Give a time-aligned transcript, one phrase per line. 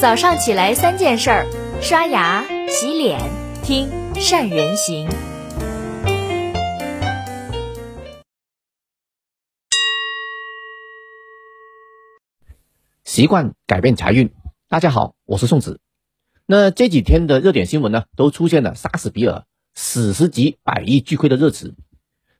[0.00, 1.46] 早上起来三件事儿：
[1.82, 3.20] 刷牙、洗脸、
[3.62, 5.06] 听善人行。
[13.04, 14.32] 习惯改变财运。
[14.70, 15.80] 大家好，我是宋子。
[16.46, 19.44] 那这几天的热点新闻呢，都出现了杀死比尔、
[19.74, 21.74] 史诗级百亿巨亏的热词。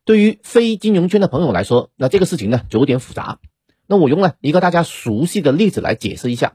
[0.06, 3.38] 对于非金融圈的朋友来说，那这个事情呢就有点复杂。
[3.86, 6.54] 那我用了一个大家熟悉的例子来解释一下：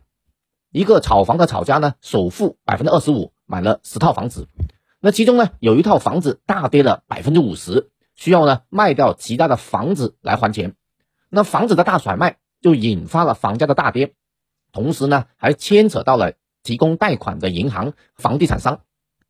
[0.76, 4.50] 一个炒房的炒家呢，首付百分之二十五买了十套房子，
[5.00, 10.76] 那其中呢有一套房子大跌了百分之五十，需要呢卖掉其他的房子来还钱。
[11.30, 14.16] 那房子的大甩卖就引发了房价的大跌，
[14.74, 18.82] 同时呢还牵扯到了提供贷款的银行、房地产商。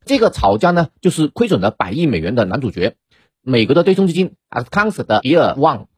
[0.03, 2.95] 这个炒家呢就是亏损了百亿美元的男主角。
[3.43, 5.89] 美国的对冲基金 Ascons 的比尔旺，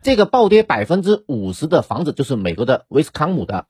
[0.00, 3.66] 这个暴跌百分之五十的房子就是美国的威斯康姆的，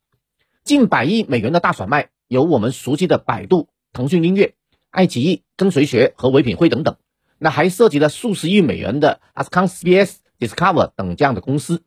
[0.67, 4.55] 近百亿美元的大甩卖，有我们熟悉的百度、腾讯音乐、
[4.91, 6.97] 爱奇艺、跟随学和唯品会等等，
[7.39, 11.85] 那还涉及了数十亿美元的 Ascons BS、Discover 等这样的公司，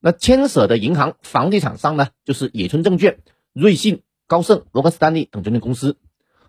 [0.00, 3.20] 那牵涉的银行、房地产商呢，就是野村证券、
[3.52, 5.96] 瑞信、高盛、摩根斯丹利等证券公司。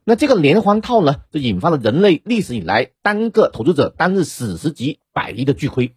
[0.03, 5.95] 那这个连环套呢，就引发了人类历史以来单个投资者单日史诗级百亿的巨亏。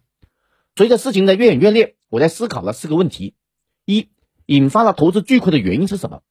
[0.75, 3.33] 随着事情的越演越烈，我在思考了四个问题：
[3.85, 4.09] 一、
[4.45, 6.21] 引发了投资巨亏的原因是什么？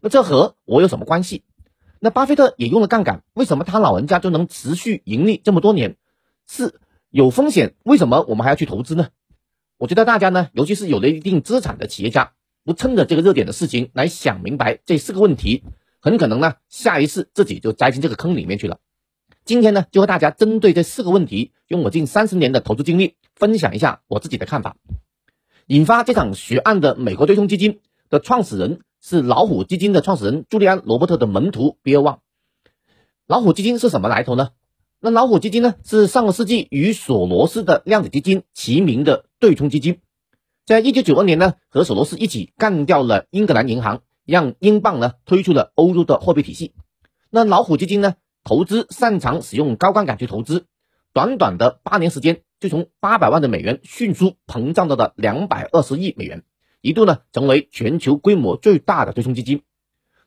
[0.00, 1.42] 那这和我有什么关系？
[2.00, 5.96] 那巴菲特也用了杠杆，为什么他老人家就能持续盈利这么多年？
[6.46, 6.80] 四、
[7.10, 9.08] 有风险，为什么我们还要去投资呢？
[9.76, 12.32] 我觉得大家呢，尤其是有了一定资产的企业家，
[12.64, 15.64] 不趁着这个热点的事情来想明白这四个问题。
[16.00, 18.78] 很可能呢，下一次自己就栽进这个坑里面去了。
[19.44, 24.76] 今天呢，就和大家针对这四个问题，用我近三十年的投资经历分享一下我自己的看法。
[25.68, 32.20] 引发这场血案的美国对冲基金的创始人是老虎基金的创始人朱利安·罗伯特的门徒比尔·旺。
[33.26, 34.48] 老虎基金是什么来头呢？
[34.98, 39.98] 那老虎基金呢，是上个世纪与索罗斯的量子基金齐名的对冲基金，
[40.64, 44.00] 在一九九二年呢，和索罗斯一起干掉了英格兰银行。
[44.24, 46.74] 让英镑呢推出了欧洲的货币体系，
[47.30, 48.14] 那老虎基金呢
[48.44, 50.66] 投资擅长使用高杠杆去投资，
[51.18, 56.44] 短短的八年时间就从八百万的美元迅速膨胀到了两百二十亿美元，
[56.80, 59.62] 一度呢成为全球规模最大的对冲基金。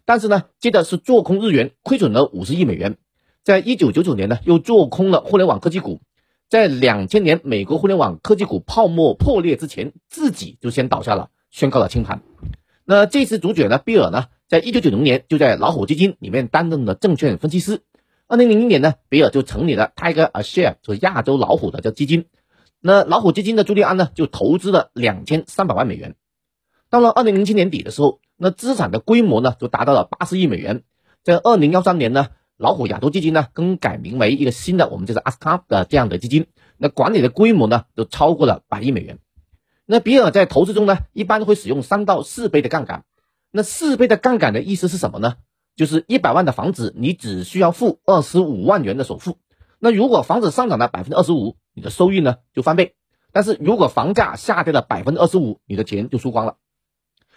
[0.03, 2.97] 但是呢接着是做空日元，亏损了五十亿美元，
[3.41, 6.01] 在一九九九年呢又做空了互联网科技股，
[6.49, 12.21] 在两千年美国互联网科技股泡沫破裂之前，自己就先倒下了，宣告了清盘。
[12.83, 17.79] 那这次主角呢，比尔呢，在一九九零年就在老虎基金里面担任了证券分析师。
[18.31, 22.27] 二零零零年呢，比尔就成立了 Tiger a Share，就亚洲老虎的叫基金。
[22.79, 26.15] 那老虎基金的朱利安呢，就投资了两千三百万美元。
[26.89, 30.83] 到了二零零七年底的时候，那资产的规模呢，就达到了八十亿美元。
[31.25, 36.47] 在二零幺三年呢，老虎亚洲基金呢，更改名为一个新的，我们就是 a s c a 的这样的基金。
[36.77, 39.19] 那管理的规模呢，都超过了百亿美元。
[39.85, 43.03] 那比尔在投资中呢，一般会使用三到四倍的杠杆。
[43.51, 45.35] 那四倍的杠杆的意思是什么呢？
[45.75, 49.37] 就是一百万的房子，你只需要付二十五万元的首付。
[49.79, 52.95] 那如果房子上涨了百分之二十五，你的收益呢就翻倍。
[53.31, 56.57] 但是如果房价下跌了百分之二十五，你的钱就输光了。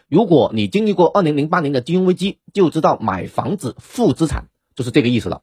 [0.08, 5.42] 如果你经历过二零零八年的金融危机，就知道买房子负资产就是这个意思了。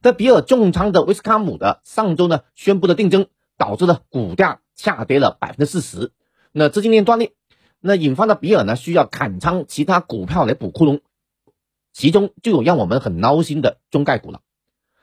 [0.00, 3.26] 在比尔重仓的威斯康姆的上周呢宣布的定增，
[3.56, 6.10] 导致了股价下跌了百分之四十。
[6.50, 7.34] 那资金链断裂，
[7.80, 11.00] 那引发的比尔呢需要砍仓其他股票来补窟窿，
[11.92, 14.40] 其中就有让我们很闹心的中概股了。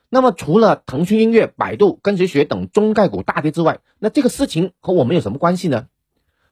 [0.10, 5.86] 那么除了腾讯音乐、百度、跟随学等中概股大跌之外，那这个事情和我们有什么关系呢？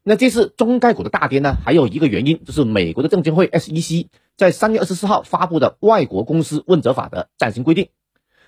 [0.04, 7.90] 那这次中概股的大跌呢，还有一个原因就是美国的证监会 SEC 在三月二十四号发布的外国公司问责法的暂行规定。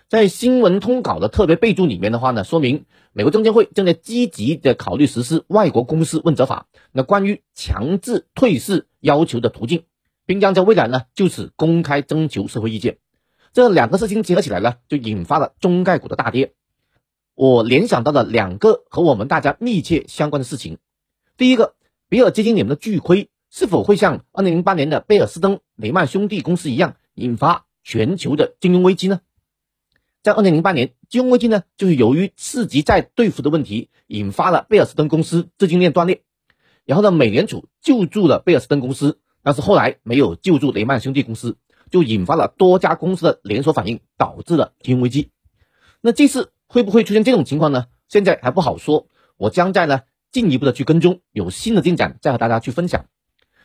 [0.07, 9.83] 在新闻通稿的特别备注里面的话呢，说明美国证监会正在积极的考虑实施外国公司问责法，那关于强制退市要求的途径，
[10.29, 12.99] 并将在未来呢就此公开征求社会意见。
[13.51, 16.53] 这两个事情结合起来呢，就引发了中概股的大跌。
[17.33, 20.77] 我联想到了两个和我们大家密切相关的事情。
[21.35, 21.73] 第一个，
[22.09, 29.21] 比尔基金里面的巨亏是否会像2008年的贝尔斯登雷曼兄弟公司一样，引发全球的金融危机呢？
[30.21, 36.21] 在二零零八年金融危机呢，就是由于次级债兑付的问题，引发了贝尔斯登公司资金链断裂。
[36.85, 41.57] 然后呢，美联储救助了贝尔斯登公司，但是后来没有救助雷曼兄弟公司，
[41.89, 45.31] 就引发了多家公司的连锁反应，导致了金融危机。
[46.01, 47.87] 那这次会不会出现这种情况呢？
[48.07, 49.07] 现在还不好说。
[49.37, 50.01] 我将在呢
[50.31, 53.05] 进一步的去跟踪，有新的进展再和大家去分享。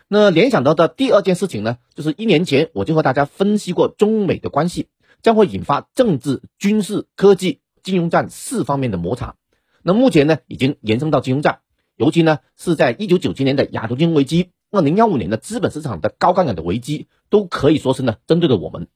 [0.06, 4.88] 那联想到的第二件事情呢，就是一年前我就和大家分析过中美的关系
[5.22, 9.36] 将会引发政治、军事、科技、金融战四方面的摩擦。
[9.82, 11.60] 那目前呢，已经延伸到金融战，
[11.96, 18.88] 尤其呢是在一九九七年的亚洲金融危机，二零幺五年的资本市场的高杠杆的危机，都可以说是呢针对了我们。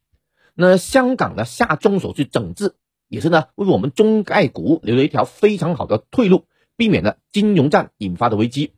[0.55, 2.75] 那香港呢下重手去整治，
[3.07, 6.47] 也是呢为我们中概股留了一条非常好的退路，
[6.77, 8.73] 避免了金融战引发的危机。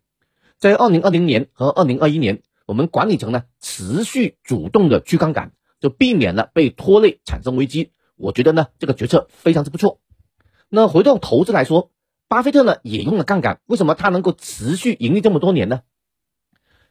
[0.58, 7.92] 在二零二零年和二零二一年，我们管理层呢持续主动的去杠杆，就避免了被拖累产生危机。
[8.16, 10.00] 我觉得呢这个决策非常之不错。
[10.68, 11.92] 那回到投资来说，
[12.28, 15.80] 巴菲特呢也用了杠杆，为什么他能够持续盈利这么多年呢？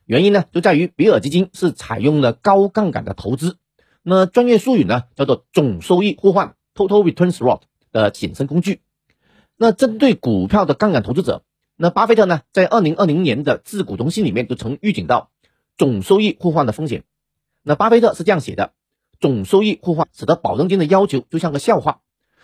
[0.10, 3.58] 原因呢就在于比尔基金是采用了高杠杆的投资，
[4.02, 7.60] 那专业术语呢叫做总收益互换 （Total Return Swap）
[7.92, 8.82] 的衍生工具。
[9.56, 11.44] 那针对股票的杠杆投资者。
[11.76, 15.30] 那巴菲特呢，在二零二零年的致股东信里面就曾预警到
[15.78, 17.04] 总收益互换的风险。
[17.62, 18.74] 那巴菲特是这样写的：
[19.20, 22.00] 总收益互换使得保证金的要求就像个笑话。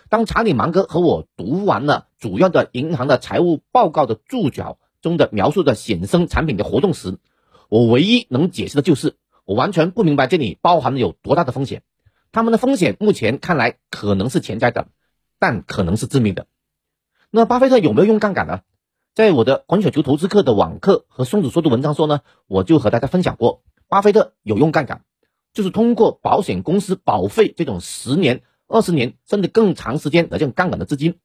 [0.08, 7.18] 当查理芒格和我读完了主要的银行的财务报告的注脚中的描述的衍生产品的活动时，
[7.68, 11.82] 我唯一能解释的就是，我完全不明白这里包含了有多大的风险。
[12.32, 14.88] 他们的风险目前看来可能是潜在的，
[15.38, 16.46] 但可能是致命的。
[17.30, 18.60] 那巴菲特有没有用杠杆呢？
[19.14, 25.04] 在我的滚雪球投资课的网课和松子说的文章说呢，我就和大家分享过，巴菲特有用杠杆，
[25.54, 31.18] 就是通过保险公司保费这种十年、二十年甚至更长时间的这种杠杆的资金，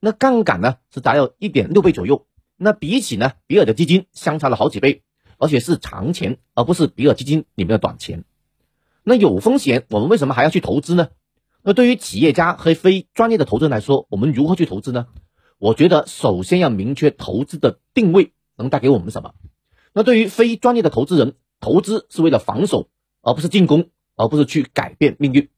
[0.00, 2.26] 那杠杆呢是达到一点六倍左右，
[2.56, 5.03] 那比起呢比尔的基金相差了好几倍，
[5.38, 8.24] 而且是长钱，而不是比尔基金里面的短钱。
[9.02, 11.08] 那有风险，我们为什么还要去投资呢？
[11.62, 15.06] 那对于企业家和非专业的投资人来说，我们如何去投资呢？
[15.58, 19.34] 我觉得首先要明确投资的定位能带给我们什么。
[19.92, 22.88] 那对于非专业的投资人，投资是为了防守，
[23.22, 25.48] 而不是进攻，而不是去改变命运。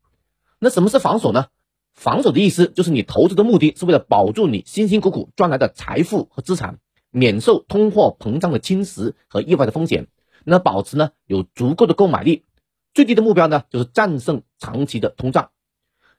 [0.58, 1.46] 那什么是防守呢？
[1.94, 6.78] 防守的意思就是你投资的目的是为了保住你辛辛苦苦赚来的财富和资产，
[7.16, 10.08] 免受通货膨胀的侵蚀和意外的风险。
[10.44, 12.44] 那保持呢有足够的购买力，
[12.92, 15.50] 最低的目标呢就是战胜长期的通胀。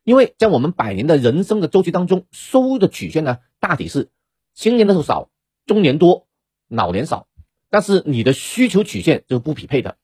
[0.03, 4.09] 因为在我们百年的人生的周期当中，收入的曲线呢，大体是
[4.55, 5.29] 青年的时候少，
[5.67, 6.25] 中年多，
[6.67, 7.27] 老年少，
[7.69, 9.97] 但是你的需求曲线就是不匹配的。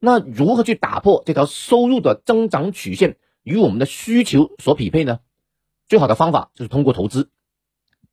[0.00, 5.20] 那如何去打破这条收入的增长曲线与我们的需求所匹配呢？
[5.86, 7.30] 最好的方法就是通过投资。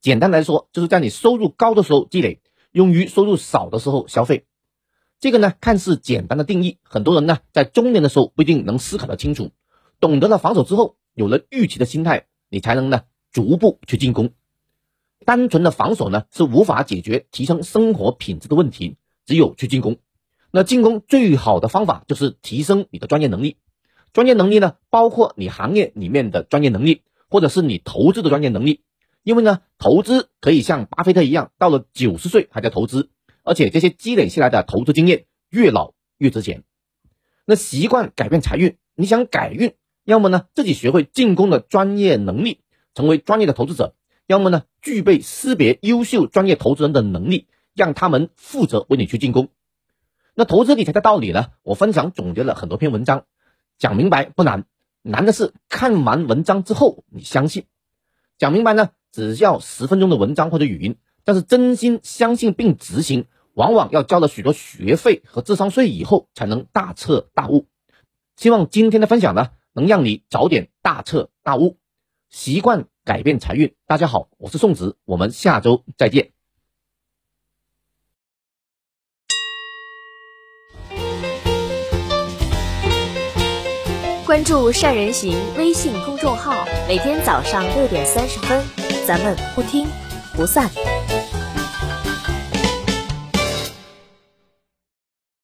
[0.02, 2.42] 简单来说，就是在你收入高的时候积累，
[2.72, 4.46] 用于收入少的时候消费。
[5.20, 9.52] 这个呢，看似简单的定义，很多人呢在中年的时候不一定能思考的清楚。
[10.00, 10.96] 懂得了防守之后。
[11.16, 14.30] 有了预期的心态，你才能呢逐步去进攻。
[15.26, 18.96] 单纯的防守呢是无法解决提升生活品质的问题，
[19.26, 19.98] 只有去进攻。
[20.50, 23.58] 那进攻最好的方法就是提升你的专业能力。
[24.14, 28.84] 专业能力呢包括你行业里面的专业能力，或者是你投资的专业能力。
[29.24, 33.10] 因为呢投资可以像巴菲特一样，到了九十岁还在投资，
[33.44, 36.64] 而且这些积累下来的投资经验越老越值钱。
[37.46, 39.74] 那习惯改变财运，你想改运。
[40.06, 42.62] 要么呢，自己学会进攻的专业能力，
[42.96, 43.94] 成为专业的投资者；
[44.26, 49.50] 要么呢，具备识别优秀专业投资人的能力，让他们负责为你去进攻。
[50.34, 51.48] 那投资理财的道理呢？
[51.62, 53.26] 我分享总结了很多篇文章，
[53.78, 54.66] 讲明白不难，
[55.04, 57.66] 难的是看完文章之后你相信。
[58.40, 67.68] 讲明白呢，只要十分钟的文章或者语音，但是真心相信并执行，往往要交了许多学费和智商税以后，才能大彻大悟。
[68.36, 69.50] 希望今天的分享呢。
[69.72, 71.78] 能让你早点大彻大悟，
[72.32, 73.76] 习惯改变财运。
[73.86, 76.32] 大家好，我是宋子，我们下周再见。
[84.26, 86.52] 关注善人行微信公众号，
[86.88, 89.88] 每天早上六点三十分，咱们不听
[90.36, 90.70] 不散。